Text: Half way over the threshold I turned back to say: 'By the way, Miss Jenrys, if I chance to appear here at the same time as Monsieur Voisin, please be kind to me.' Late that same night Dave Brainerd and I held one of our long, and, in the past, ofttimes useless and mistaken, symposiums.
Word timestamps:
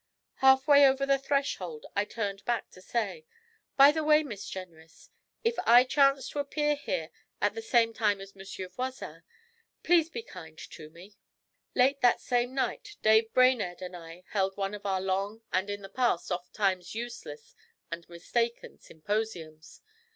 Half 0.37 0.67
way 0.67 0.83
over 0.87 1.05
the 1.05 1.19
threshold 1.19 1.85
I 1.95 2.05
turned 2.05 2.43
back 2.43 2.71
to 2.71 2.81
say: 2.81 3.27
'By 3.77 3.91
the 3.91 4.03
way, 4.03 4.23
Miss 4.23 4.49
Jenrys, 4.49 5.11
if 5.43 5.59
I 5.67 5.83
chance 5.83 6.27
to 6.29 6.39
appear 6.39 6.73
here 6.75 7.11
at 7.39 7.53
the 7.53 7.61
same 7.61 7.93
time 7.93 8.19
as 8.19 8.35
Monsieur 8.35 8.67
Voisin, 8.67 9.21
please 9.83 10.09
be 10.09 10.23
kind 10.23 10.57
to 10.57 10.89
me.' 10.89 11.17
Late 11.75 12.01
that 12.01 12.19
same 12.19 12.55
night 12.55 12.95
Dave 13.03 13.31
Brainerd 13.31 13.83
and 13.83 13.95
I 13.95 14.23
held 14.29 14.57
one 14.57 14.73
of 14.73 14.87
our 14.87 15.01
long, 15.01 15.43
and, 15.53 15.69
in 15.69 15.83
the 15.83 15.87
past, 15.87 16.31
ofttimes 16.31 16.95
useless 16.95 17.53
and 17.91 18.09
mistaken, 18.09 18.79
symposiums. 18.79 19.81